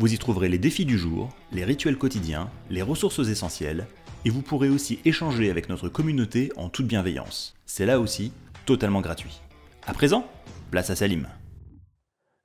[0.00, 3.86] Vous y trouverez les défis du jour, les rituels quotidiens, les ressources essentielles
[4.24, 7.54] et vous pourrez aussi échanger avec notre communauté en toute bienveillance.
[7.66, 8.32] C'est là aussi
[8.64, 9.42] totalement gratuit.
[9.86, 10.24] À présent,
[10.70, 11.28] place à Salim.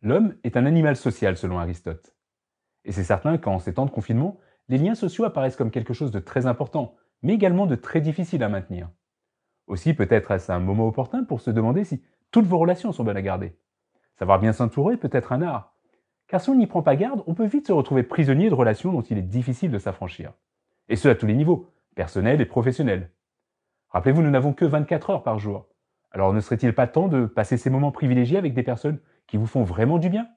[0.02, 2.13] L'homme est un animal social selon Aristote.
[2.84, 4.38] Et c'est certain qu'en ces temps de confinement,
[4.68, 8.44] les liens sociaux apparaissent comme quelque chose de très important, mais également de très difficile
[8.44, 8.90] à maintenir.
[9.68, 13.16] Aussi peut-être est-ce un moment opportun pour se demander si toutes vos relations sont bonnes
[13.16, 13.58] à garder.
[14.20, 15.74] Savoir bien s'entourer peut être un art.
[16.35, 18.91] Car si on n'y prend pas garde, on peut vite se retrouver prisonnier de relations
[18.91, 20.34] dont il est difficile de s'affranchir.
[20.89, 23.09] Et ce à tous les niveaux, personnels et professionnels.
[23.88, 25.70] Rappelez-vous, nous n'avons que 24 heures par jour.
[26.12, 29.48] Alors ne serait-il pas temps de passer ces moments privilégiés avec des personnes qui vous
[29.48, 30.27] font vraiment du bien?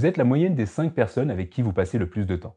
[0.00, 2.56] Vous êtes la moyenne des 5 personnes avec qui vous passez le plus de temps.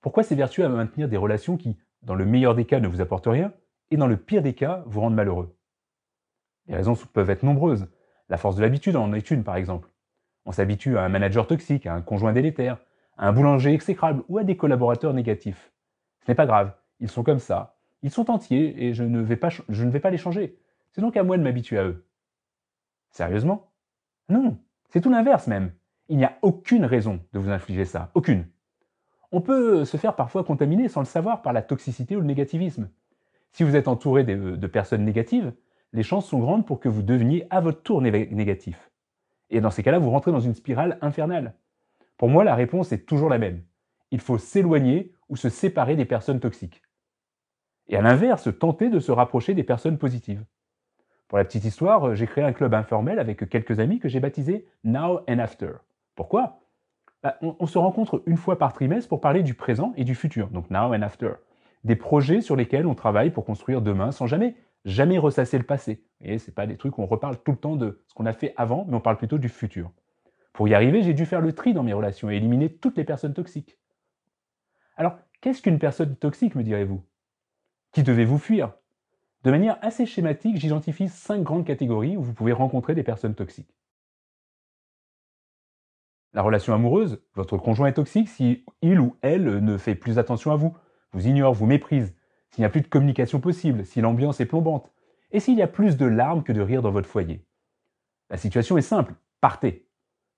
[0.00, 3.00] Pourquoi c'est vertueux à maintenir des relations qui, dans le meilleur des cas, ne vous
[3.00, 3.52] apportent rien,
[3.90, 5.58] et dans le pire des cas, vous rendent malheureux?
[6.68, 7.88] Les raisons peuvent être nombreuses.
[8.28, 9.88] La force de l'habitude en est une, par exemple.
[10.44, 12.78] On s'habitue à un manager toxique, à un conjoint délétère,
[13.16, 15.72] à un boulanger exécrable ou à des collaborateurs négatifs.
[16.24, 19.36] Ce n'est pas grave, ils sont comme ça, ils sont entiers et je ne vais
[19.36, 20.56] pas les changer.
[20.92, 22.06] C'est donc à moi de m'habituer à eux.
[23.10, 23.72] Sérieusement?
[24.28, 24.56] Non,
[24.90, 25.72] c'est tout l'inverse même.
[26.08, 28.46] Il n'y a aucune raison de vous infliger ça, aucune.
[29.32, 32.88] On peut se faire parfois contaminer sans le savoir par la toxicité ou le négativisme.
[33.52, 35.52] Si vous êtes entouré de, personnes négatives,
[35.92, 38.90] les chances sont grandes pour que vous deveniez à votre tour négatif.
[39.50, 41.54] Et dans ces cas-là, vous rentrez dans une spirale infernale.
[42.16, 43.62] Pour moi, la réponse est toujours la même.
[44.10, 46.82] Il faut s'éloigner ou se séparer des personnes toxiques.
[47.88, 50.44] Et à l'inverse, tenter de se rapprocher des personnes positives.
[51.28, 54.66] Pour la petite histoire, j'ai créé un club informel avec quelques amis que j'ai baptisé
[54.84, 55.72] Now and After.
[56.14, 56.60] Pourquoi?
[57.22, 60.48] Bah, on, se rencontre une fois par trimestre pour parler du présent et du futur,
[60.48, 61.32] donc now and after.
[61.82, 64.54] Des projets sur lesquels on travaille pour construire demain sans jamais,
[64.84, 66.04] jamais ressasser le passé.
[66.20, 68.32] Et c'est pas des trucs où on reparle tout le temps de ce qu'on a
[68.32, 69.90] fait avant, mais on parle plutôt du futur.
[70.52, 73.04] Pour y arriver, j'ai dû faire le tri dans mes relations et éliminer toutes les
[73.04, 73.76] personnes toxiques.
[74.96, 77.02] Alors, qu'est-ce qu'une personne toxique, me direz-vous?
[77.92, 78.72] Qui devez-vous fuir?
[79.46, 83.76] De manière assez schématique, j'identifie cinq grandes catégories où vous pouvez rencontrer des personnes toxiques.
[86.32, 90.50] La relation amoureuse, votre conjoint est toxique si il ou elle ne fait plus attention
[90.50, 90.76] à vous,
[91.12, 92.12] vous ignore, vous méprise,
[92.50, 94.90] s'il n'y a plus de communication possible, si l'ambiance est plombante,
[95.30, 97.46] et s'il y a plus de larmes que de rire dans votre foyer.
[98.30, 99.86] La situation est simple, partez.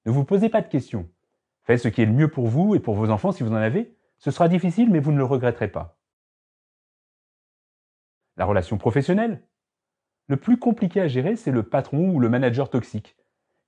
[0.04, 1.08] Ne vous posez pas de questions.
[1.62, 3.54] Faites ce qui est le mieux pour vous et pour vos enfants si vous en
[3.54, 3.96] avez.
[4.18, 5.97] Ce sera difficile, mais vous ne le regretterez pas.
[8.38, 9.42] La relation professionnelle
[10.28, 13.16] Le plus compliqué à gérer, c'est le patron ou le manager toxique.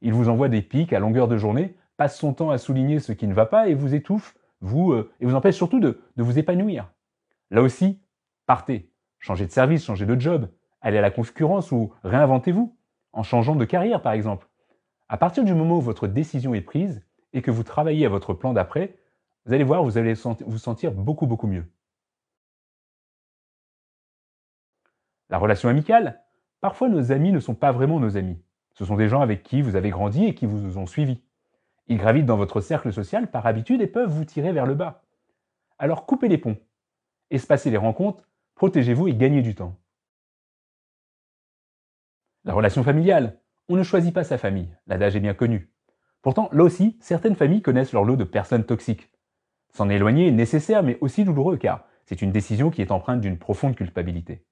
[0.01, 3.13] Il vous envoie des pics à longueur de journée passe son temps à souligner ce
[3.13, 6.23] qui ne va pas et vous étouffe, vous, euh, et vous empêche surtout de, de
[6.23, 6.91] vous épanouir.
[7.51, 8.01] Là aussi,
[8.47, 10.49] partez, changez de service, changez de job,
[10.81, 12.75] allez à la concurrence ou réinventez-vous,
[13.13, 14.49] en changeant de carrière par exemple.
[15.11, 17.05] À partir du moment où votre décision est prise
[17.35, 18.97] et que vous travaillez à votre plan d'après,
[19.45, 21.67] vous allez voir, vous allez vous sentir beaucoup beaucoup mieux.
[25.31, 26.21] La relation amicale
[26.61, 28.39] Parfois nos amis ne sont pas vraiment nos amis.
[28.75, 31.23] Ce sont des gens avec qui vous avez grandi et qui vous ont suivi.
[31.87, 35.03] Ils gravitent dans votre cercle social par habitude et peuvent vous tirer vers le bas.
[35.79, 36.59] Alors coupez les ponts,
[37.31, 39.77] espacez les rencontres, protégez-vous et gagnez du temps.
[42.45, 43.39] La relation familiale.
[43.69, 45.71] On ne choisit pas sa famille, l'adage est bien connu.
[46.23, 49.11] Pourtant, là aussi, certaines familles connaissent leur lot de personnes toxiques.
[49.71, 53.39] S'en éloigner est nécessaire mais aussi douloureux car c'est une décision qui est empreinte d'une
[53.39, 54.45] profonde culpabilité.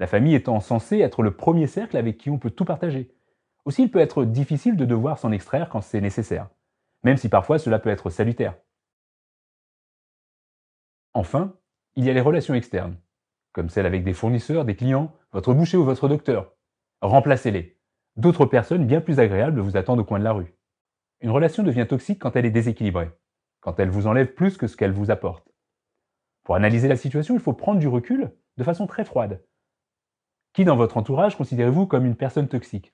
[0.00, 3.14] La famille étant censée être le premier cercle avec qui on peut tout partager.
[3.64, 6.48] Aussi, il peut être difficile de devoir s'en extraire quand c'est nécessaire
[7.02, 8.54] même si parfois cela peut être salutaire.
[11.14, 11.56] Enfin,
[11.96, 12.96] il y a les relations externes,
[13.52, 16.54] comme celles avec des fournisseurs, des clients, votre boucher ou votre docteur.
[17.02, 17.78] Remplacez-les.
[18.16, 20.54] D'autres personnes bien plus agréables vous attendent au coin de la rue.
[21.20, 23.10] Une relation devient toxique quand elle est déséquilibrée,
[23.60, 25.50] quand elle vous enlève plus que ce qu'elle vous apporte.
[26.44, 29.42] Pour analyser la situation, il faut prendre du recul de façon très froide.
[30.52, 32.92] Qui dans votre entourage considérez-vous comme une personne toxique?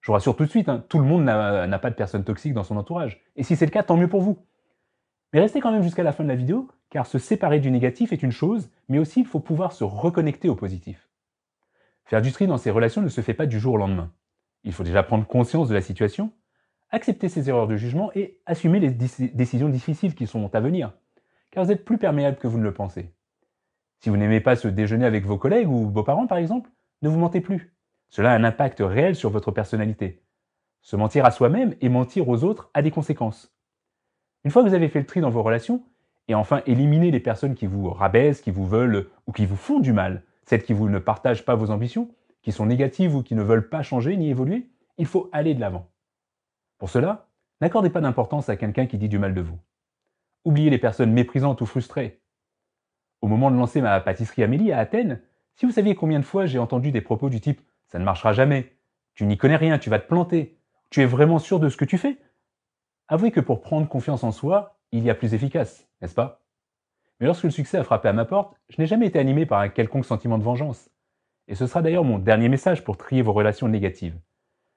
[0.00, 2.54] Je vous rassure tout de suite, hein, tout le monde n'a pas de personnes toxiques
[2.54, 3.22] dans son entourage.
[3.36, 4.46] Et si c'est le cas, tant mieux pour vous.
[5.32, 8.12] Mais restez quand même jusqu'à la fin de la vidéo, car se séparer du négatif
[8.12, 11.08] est une chose, mais aussi il faut pouvoir se reconnecter au positif.
[12.04, 14.12] Faire du tri dans ses relations ne se fait pas du jour au lendemain.
[14.64, 16.32] Il faut déjà prendre conscience de la situation,
[16.90, 20.92] accepter ses erreurs de jugement et assumer les décisions difficiles qui sont à venir,
[21.50, 23.14] car vous êtes plus perméable que vous ne le pensez.
[24.00, 26.70] Si vous n'aimez pas se déjeuner avec vos collègues ou vos parents par exemple,
[27.02, 27.74] ne vous mentez plus.
[28.08, 30.22] Cela a un impact réel sur votre personnalité.
[30.82, 33.54] Se mentir à soi-même et mentir aux autres a des conséquences.
[34.44, 35.82] Une fois que vous avez fait le tri dans vos relations,
[36.28, 39.80] et enfin éliminer les personnes qui vous rabaissent, qui vous veulent ou qui vous font
[39.80, 42.08] du mal, celles qui vous ne partagent pas vos ambitions,
[42.42, 45.60] qui sont négatives ou qui ne veulent pas changer ni évoluer, il faut aller de
[45.60, 45.90] l'avant.
[46.78, 47.28] Pour cela,
[47.60, 49.58] n'accordez pas d'importance à quelqu'un qui dit du mal de vous.
[50.44, 52.20] Oubliez les personnes méprisantes ou frustrées.
[53.20, 55.20] Au moment de lancer ma pâtisserie Amélie à Athènes,
[55.60, 58.32] si vous saviez combien de fois j'ai entendu des propos du type ça ne marchera
[58.32, 58.72] jamais,
[59.12, 60.56] tu n'y connais rien, tu vas te planter,
[60.88, 62.16] tu es vraiment sûr de ce que tu fais?
[63.08, 66.40] Avouez que pour prendre confiance en soi, il y a plus efficace, n'est-ce pas?
[67.18, 69.60] Mais lorsque le succès a frappé à ma porte, je n'ai jamais été animé par
[69.60, 70.88] un quelconque sentiment de vengeance.
[71.46, 74.18] Et ce sera d'ailleurs mon dernier message pour trier vos relations négatives.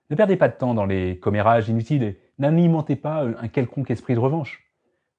[0.10, 4.16] Ne perdez pas de temps dans les commérages inutiles et n'alimentez pas un quelconque esprit
[4.16, 4.70] de revanche.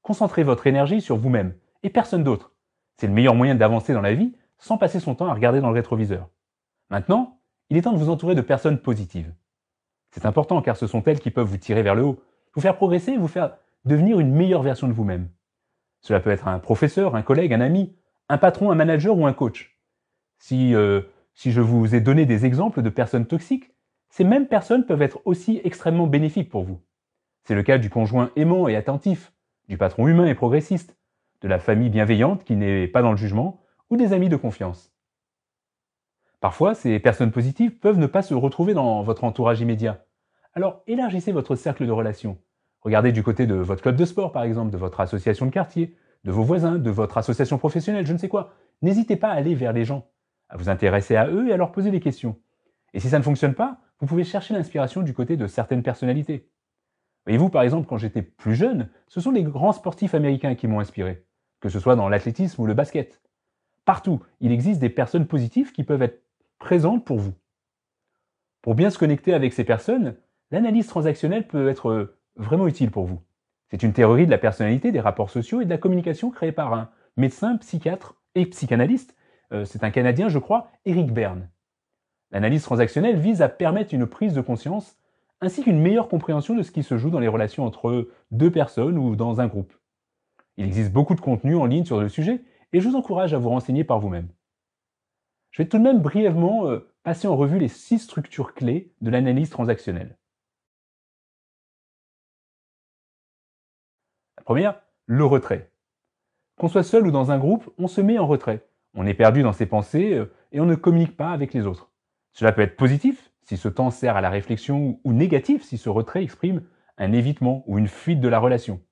[0.03, 2.53] Concentrez votre énergie sur vous-même et personne d'autre.
[2.99, 5.69] C'est le meilleur moyen d'avancer dans la vie sans passer son temps à regarder dans
[5.69, 6.29] le rétroviseur.
[6.91, 7.39] Maintenant,
[7.71, 9.33] il est temps de vous entourer de personnes positives.
[10.11, 12.23] C'est important car ce sont elles qui peuvent vous tirer vers le haut,
[12.55, 15.29] vous faire progresser, vous faire devenir une meilleure version de vous-même.
[16.01, 17.97] Cela peut être un professeur, un collègue, un ami,
[18.29, 19.79] un patron, un manager ou un coach.
[20.39, 21.03] Si, euh,
[21.35, 23.73] si je vous ai donné des exemples de personnes toxiques,
[24.09, 26.81] ces mêmes personnes peuvent être aussi extrêmement bénéfiques pour vous.
[27.43, 29.33] C'est le cas du conjoint aimant et attentif,
[29.69, 30.97] du patron humain et progressiste,
[31.41, 33.64] de la famille bienveillante qui n'est pas dans le jugement,
[33.97, 34.93] des amis de confiance.
[36.41, 40.05] Parfois, ces personnes positives peuvent ne pas se retrouver dans votre entourage immédiat.
[40.53, 42.39] Alors élargissez votre cercle de relations.
[42.81, 45.97] Regardez du côté de votre club de sport, par exemple, de votre association de quartier,
[46.25, 48.53] de vos voisins, de votre association professionnelle, je ne sais quoi.
[48.83, 50.07] N'hésitez pas à aller vers les gens,
[50.49, 52.39] à vous intéresser à eux et à leur poser des questions.
[52.93, 56.51] Et si ça ne fonctionne pas, vous pouvez chercher l'inspiration du côté de certaines personnalités.
[57.27, 60.81] Voyez-vous, par exemple, quand j'étais plus jeune, ce sont les grands sportifs américains qui m'ont
[60.81, 61.25] inspiré,
[61.61, 63.23] que ce soit dans l'athlétisme ou le basket.
[63.85, 66.23] Partout, il existe des personnes positives qui peuvent être
[66.59, 67.35] présente pour vous.
[68.63, 70.17] Pour bien se connecter avec ces personnes,
[70.51, 73.21] l'analyse transactionnelle peut être euh, vraiment utile pour vous.
[73.69, 76.73] C'est une théorie de la personnalité, des rapports sociaux et de la communication créée par
[76.73, 79.17] un médecin, psychiatre et psychanalyste.
[79.53, 81.51] Euh, c'est un Canadien, je crois, Eric Berne.
[82.31, 84.97] L'analyse transactionnelle vise à permettre une prise de conscience
[85.41, 88.97] ainsi qu'une meilleure compréhension de ce qui se joue dans les relations entre deux personnes
[88.97, 89.73] ou dans un groupe.
[90.57, 92.41] Il existe beaucoup de contenu en ligne sur le sujet
[92.75, 94.29] et je vous encourage à vous renseigner par vous-même.
[95.53, 99.11] Je vais tout de même brièvement euh, passer en revue les six structures clés de
[99.11, 100.19] l'analyse transactionnelle.
[104.37, 105.71] La première, le retrait.
[106.57, 108.67] Qu'on soit seul ou dans un groupe, on se met en retrait.
[108.95, 111.93] On est perdu dans ses pensées euh, et on ne communique pas avec les autres.
[112.33, 115.91] Cela peut être positif si ce temps sert à la réflexion ou négatif si ce
[115.91, 116.67] retrait exprime
[116.99, 118.83] un évitement ou une fuite de la relation.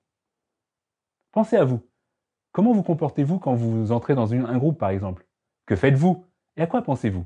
[1.33, 1.81] Pensez à vous.
[2.53, 5.25] Comment vous comportez-vous quand vous entrez dans un groupe par exemple?
[5.65, 6.23] Que faites-vous?
[6.55, 7.25] Et à quoi pensez-vous?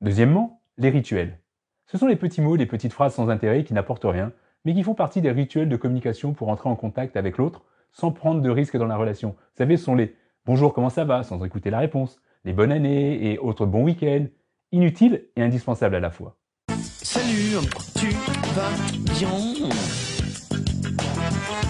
[0.00, 1.40] Deuxièmement, les rituels.
[1.86, 4.32] Ce sont les petits mots, les petites phrases sans intérêt qui n'apportent rien,
[4.64, 8.12] mais qui font partie des rituels de communication pour entrer en contact avec l'autre sans
[8.12, 9.30] prendre de risques dans la relation.
[9.30, 10.14] Vous savez, ce sont les
[10.46, 11.24] bonjour, comment ça va?
[11.24, 14.26] sans écouter la réponse, les bonnes années et autres bons week-ends,
[14.70, 16.36] inutiles et indispensables à la fois.
[16.68, 18.10] Salut, tu
[18.54, 18.70] vas
[19.12, 20.13] bien?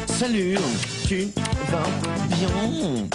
[0.06, 0.56] Salut,
[1.06, 1.26] tu
[1.70, 1.84] vas
[2.28, 3.08] bien?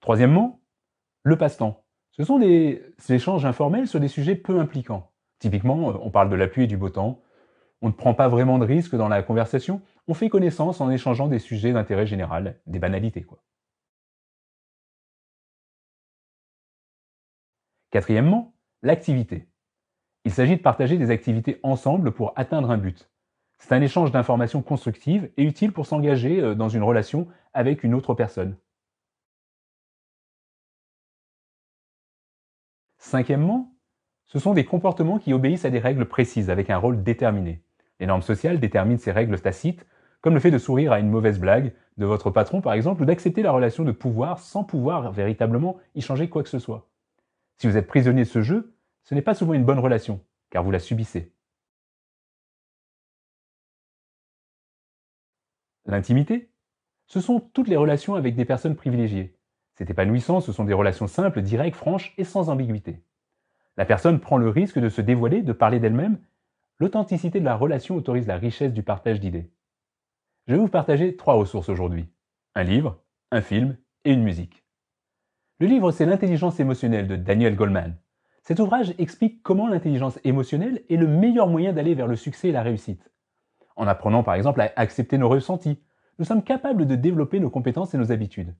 [0.00, 0.60] Troisièmement,
[1.22, 1.84] le passe-temps.
[2.10, 5.10] Ce sont des échanges informels sur des sujets peu impliquants.
[5.38, 7.22] Typiquement, on parle de la pluie et du beau temps.
[7.80, 9.80] On ne prend pas vraiment de risques dans la conversation.
[10.06, 13.42] On fait connaissance en échangeant des sujets d'intérêt général, des banalités, quoi.
[17.90, 19.48] Quatrièmement, l'activité.
[20.24, 23.10] Il s'agit de partager des activités ensemble pour atteindre un but.
[23.58, 27.94] C'est un échange d'informations constructives et utile pour s'engager euh, dans une relation avec une
[27.94, 28.56] autre personne.
[32.98, 33.74] Cinquièmement,
[34.24, 37.62] ce sont des comportements qui obéissent à des règles précises avec un rôle déterminé.
[38.00, 39.86] Les normes sociales déterminent ces règles tacites,
[40.20, 43.04] comme le fait de sourire à une mauvaise blague de votre patron par exemple, ou
[43.04, 46.88] d'accepter la relation de pouvoir sans pouvoir véritablement y changer quoi que ce soit.
[47.58, 48.73] Si vous êtes prisonnier de ce jeu,
[49.04, 51.32] ce n'est pas souvent une bonne relation, car vous la subissez.
[55.86, 56.50] L'intimité,
[57.06, 59.36] ce sont toutes les relations avec des personnes privilégiées.
[59.74, 63.02] C'est épanouissant, ce sont des relations simples, directes, franches et sans ambiguïté.
[63.76, 66.18] La personne prend le risque de se dévoiler, de parler d'elle-même.
[66.78, 69.50] L'authenticité de la relation autorise la richesse du partage d'idées.
[70.46, 72.08] Je vais vous partager trois ressources aujourd'hui.
[72.54, 74.64] Un livre, un film et une musique.
[75.58, 77.96] Le livre, c'est L'intelligence émotionnelle de Daniel Goleman.
[78.44, 82.52] Cet ouvrage explique comment l'intelligence émotionnelle est le meilleur moyen d'aller vers le succès et
[82.52, 83.10] la réussite.
[83.74, 85.82] En apprenant par exemple à accepter nos ressentis,
[86.18, 88.54] nous sommes capables de développer nos compétences et nos habitudes.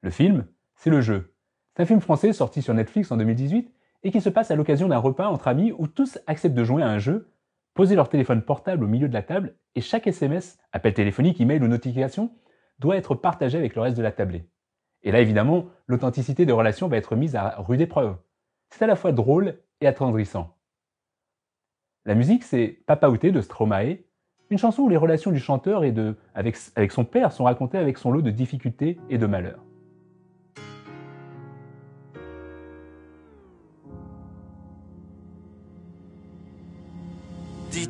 [0.00, 1.34] Le film, c'est le jeu.
[1.76, 3.70] C'est un film français sorti sur Netflix en 2018
[4.04, 6.82] et qui se passe à l'occasion d'un repas entre amis où tous acceptent de jouer
[6.82, 7.30] à un jeu,
[7.74, 11.62] poser leur téléphone portable au milieu de la table et chaque SMS, appel téléphonique, email
[11.62, 12.32] ou notification
[12.78, 14.48] doit être partagé avec le reste de la tablée.
[15.02, 18.16] Et là, évidemment, l'authenticité des relations va être mise à rude épreuve.
[18.70, 20.56] C'est à la fois drôle et attendrissant.
[22.04, 23.98] La musique, c'est Papa Outé de Stromae,
[24.50, 25.82] une chanson où les relations du chanteur
[26.34, 29.62] avec son père sont racontées avec son lot de difficultés et de malheurs.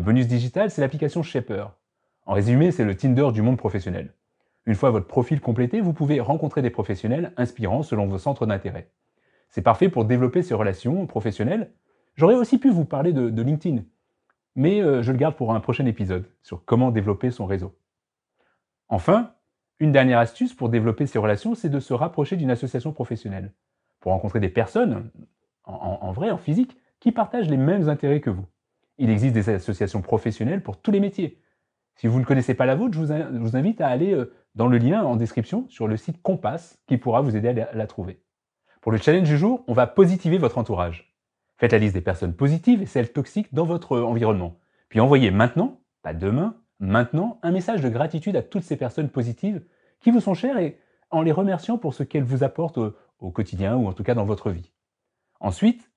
[0.00, 1.66] le bonus digital, c'est l'application Shaper.
[2.24, 4.14] En résumé, c'est le Tinder du monde professionnel.
[4.64, 8.90] Une fois votre profil complété, vous pouvez rencontrer des professionnels inspirants selon vos centres d'intérêt.
[9.50, 11.72] C'est parfait pour développer ces relations professionnelles.
[12.14, 13.82] J'aurais aussi pu vous parler de, LinkedIn,
[14.54, 17.76] mais euh, je le garde pour un prochain épisode sur comment développer son réseau.
[18.88, 19.34] Enfin,
[19.80, 23.52] une dernière astuce pour développer ces relations, c'est de se rapprocher d'une association professionnelle,
[23.98, 25.10] pour rencontrer des personnes,
[25.64, 28.44] en, vrai, en physique, qui partagent les mêmes intérêts que vous.
[28.98, 31.40] Il existe des associations professionnelles pour tous les métiers.
[31.96, 34.78] Si vous ne connaissez pas la vôtre, je vous, invite à aller euh, dans le
[34.78, 38.22] lien en description sur le site Compass qui pourra vous aider à la trouver.
[38.82, 41.14] Pour le challenge du jour, on va positiver votre entourage.
[41.56, 44.58] Faites la liste des personnes positives et celles toxiques dans votre environnement.
[44.88, 49.62] Puis envoyez maintenant, pas demain, maintenant un message de gratitude à toutes ces personnes positives
[50.00, 50.78] qui vous sont chères et
[51.10, 54.24] en les remerciant pour ce qu'elles vous apportent au, quotidien ou en tout cas dans
[54.24, 54.72] votre vie.
[55.40, 55.90] Ensuite,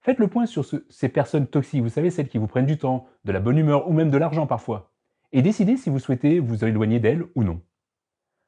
[0.00, 3.06] faites le point sur ces personnes toxiques, vous savez, celles qui vous prennent du temps,
[3.24, 4.90] de la bonne humeur ou même de l'argent parfois,
[5.32, 7.60] et décidez si vous souhaitez vous éloigner d'elles ou non.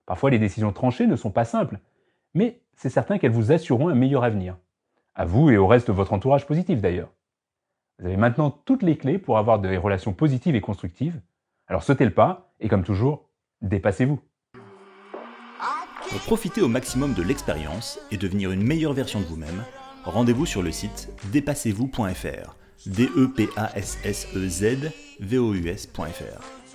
[0.07, 1.79] Parfois, les décisions tranchées ne sont pas simples,
[2.35, 4.57] mais c'est certain qu'elles vous assureront un meilleur avenir.
[5.15, 7.13] À vous et au reste de votre entourage positif d'ailleurs.
[7.99, 11.21] Vous avez maintenant toutes les clés pour avoir des relations positives et constructives
[11.69, 13.29] alors sautez le pas et comme toujours,
[13.63, 14.21] dépassez-vous.
[16.09, 19.65] Pour profiter au maximum de l'expérience et devenir une meilleure version de vous-même,
[20.05, 22.57] rendez-vous sur le site dépassez-vous.fr.
[22.87, 26.66] D E P A S S E Z V O U S.fr.